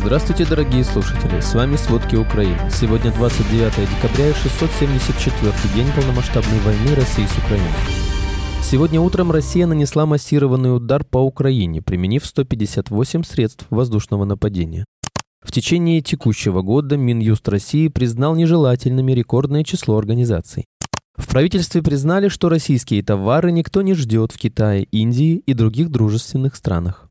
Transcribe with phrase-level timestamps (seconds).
[0.00, 1.40] Здравствуйте, дорогие слушатели!
[1.40, 2.70] С вами «Сводки Украины».
[2.70, 7.66] Сегодня 29 декабря и 674 день полномасштабной войны России с Украиной.
[8.62, 14.84] Сегодня утром Россия нанесла массированный удар по Украине, применив 158 средств воздушного нападения.
[15.44, 20.66] В течение текущего года Минюст России признал нежелательными рекордное число организаций.
[21.16, 26.54] В правительстве признали, что российские товары никто не ждет в Китае, Индии и других дружественных
[26.54, 27.07] странах.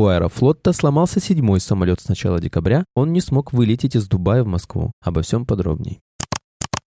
[0.00, 4.46] У Аэрофлота сломался седьмой самолет с начала декабря, он не смог вылететь из Дубая в
[4.46, 4.92] Москву.
[5.02, 6.00] Обо всем подробней.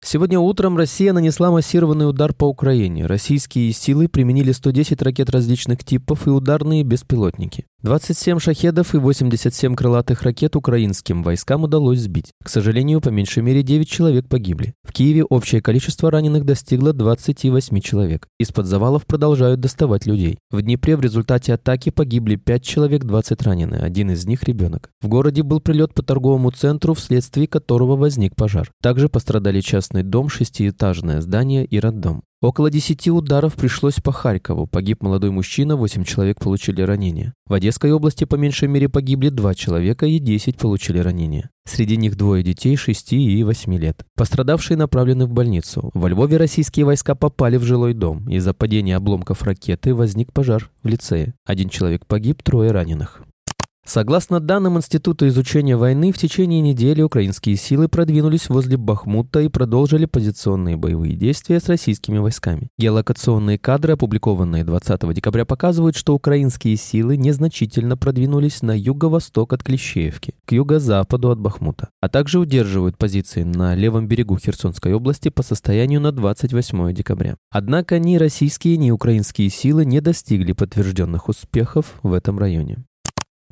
[0.05, 3.07] Сегодня утром Россия нанесла массированный удар по Украине.
[3.07, 7.67] Российские силы применили 110 ракет различных типов и ударные беспилотники.
[7.83, 12.33] 27 шахедов и 87 крылатых ракет украинским войскам удалось сбить.
[12.45, 14.75] К сожалению, по меньшей мере 9 человек погибли.
[14.85, 18.29] В Киеве общее количество раненых достигло 28 человек.
[18.39, 20.39] Из-под завалов продолжают доставать людей.
[20.53, 24.91] В Днепре в результате атаки погибли 5 человек, 20 ранены, один из них ребенок.
[25.01, 28.71] В городе был прилет по торговому центру, вследствие которого возник пожар.
[28.81, 32.23] Также пострадали частный дом, шестиэтажное здание и роддом.
[32.43, 34.67] Около десяти ударов пришлось по Харькову.
[34.67, 37.35] Погиб молодой мужчина, восемь человек получили ранения.
[37.47, 41.51] В Одесской области по меньшей мере погибли два человека и десять получили ранения.
[41.65, 44.05] Среди них двое детей шести и восьми лет.
[44.17, 45.93] Пострадавшие направлены в больницу.
[45.95, 48.29] Во Львове российские войска попали в жилой дом.
[48.29, 51.35] Из-за падения обломков ракеты возник пожар в лицее.
[51.47, 53.23] Один человек погиб, трое раненых.
[53.85, 60.07] Согласно данным Института изучения войны, в течение недели украинские силы продвинулись возле Бахмута и продолжили
[60.07, 62.69] позиционные боевые действия с российскими войсками.
[62.79, 70.35] Геолокационные кадры, опубликованные 20 декабря, показывают, что украинские силы незначительно продвинулись на юго-восток от Клещеевки,
[70.45, 76.01] к юго-западу от Бахмута, а также удерживают позиции на левом берегу Херсонской области по состоянию
[76.01, 77.37] на 28 декабря.
[77.51, 82.85] Однако ни российские, ни украинские силы не достигли подтвержденных успехов в этом районе.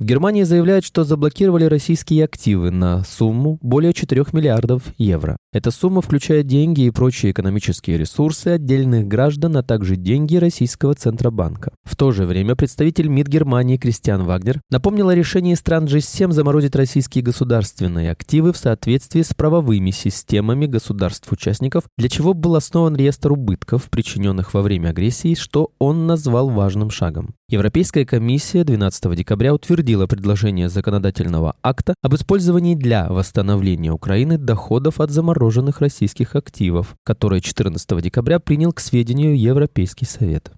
[0.01, 5.37] В Германии заявляют, что заблокировали российские активы на сумму более 4 миллиардов евро.
[5.53, 11.73] Эта сумма включает деньги и прочие экономические ресурсы отдельных граждан, а также деньги Российского Центробанка.
[11.83, 16.77] В то же время представитель МИД Германии Кристиан Вагнер напомнил о решении стран G7 заморозить
[16.77, 23.91] российские государственные активы в соответствии с правовыми системами государств-участников, для чего был основан реестр убытков,
[23.91, 27.35] причиненных во время агрессии, что он назвал важным шагом.
[27.51, 35.11] Европейская комиссия 12 декабря утвердила предложение законодательного акта об использовании для восстановления Украины доходов от
[35.40, 40.52] замороженных российских активов, которое 14 декабря принял к сведению Европейский Совет.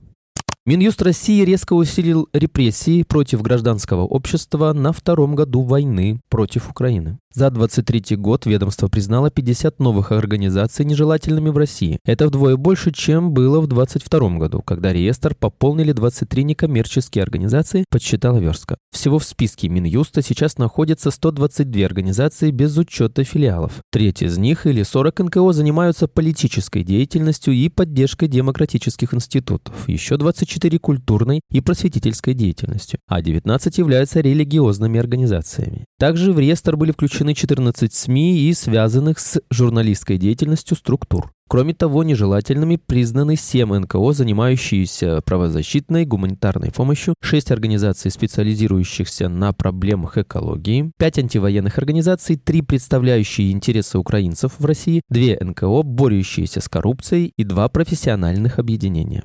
[0.67, 7.19] Минюст России резко усилил репрессии против гражданского общества на втором году войны против Украины.
[7.35, 11.99] За 23 год ведомство признало 50 новых организаций нежелательными в России.
[12.05, 18.37] Это вдвое больше, чем было в 22 году, когда реестр пополнили 23 некоммерческие организации, подсчитала
[18.37, 18.77] Верстка.
[18.93, 23.81] Всего в списке Минюста сейчас находится 122 организации без учета филиалов.
[23.91, 29.89] Треть из них или 40 НКО занимаются политической деятельностью и поддержкой демократических институтов.
[29.89, 35.87] Еще 24 культурной и просветительской деятельностью, а 19 являются религиозными организациями.
[35.99, 41.33] Также в реестр были включены 14 СМИ и связанных с журналистской деятельностью структур.
[41.49, 50.17] Кроме того, нежелательными признаны 7 НКО, занимающиеся правозащитной гуманитарной помощью, 6 организаций, специализирующихся на проблемах
[50.17, 57.33] экологии, 5 антивоенных организаций, 3 представляющие интересы украинцев в России, 2 НКО, борющиеся с коррупцией
[57.37, 59.25] и 2 профессиональных объединения.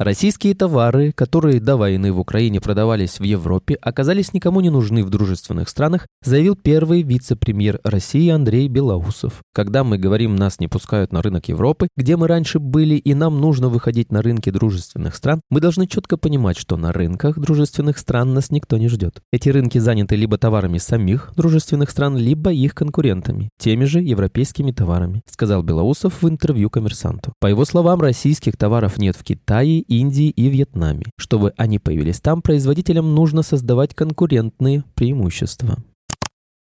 [0.00, 5.10] Российские товары, которые до войны в Украине продавались в Европе, оказались никому не нужны в
[5.10, 9.42] дружественных странах, заявил первый вице-премьер России Андрей Белоусов.
[9.52, 13.42] Когда мы говорим, нас не пускают на рынок Европы, где мы раньше были и нам
[13.42, 18.32] нужно выходить на рынки дружественных стран, мы должны четко понимать, что на рынках дружественных стран
[18.32, 19.20] нас никто не ждет.
[19.34, 25.20] Эти рынки заняты либо товарами самих дружественных стран, либо их конкурентами, теми же европейскими товарами,
[25.30, 27.34] сказал Белоусов в интервью коммерсанту.
[27.38, 31.06] По его словам, российских товаров нет в Китае Индии и Вьетнаме.
[31.18, 35.76] Чтобы они появились там, производителям нужно создавать конкурентные преимущества.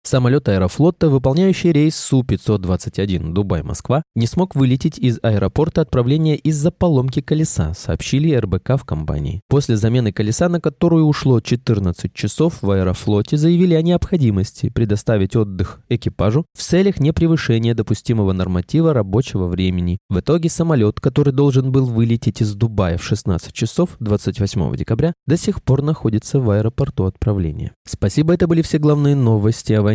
[0.05, 7.73] Самолет Аэрофлота, выполняющий рейс Су-521 Дубай-Москва, не смог вылететь из аэропорта отправления из-за поломки колеса,
[7.73, 9.41] сообщили РБК в компании.
[9.49, 15.81] После замены колеса, на которую ушло 14 часов, в Аэрофлоте заявили о необходимости предоставить отдых
[15.89, 19.97] экипажу в целях непревышения допустимого норматива рабочего времени.
[20.11, 25.35] В итоге самолет, который должен был вылететь из Дубая в 16 часов 28 декабря, до
[25.35, 27.73] сих пор находится в аэропорту отправления.
[27.87, 29.94] Спасибо, это были все главные новости о войне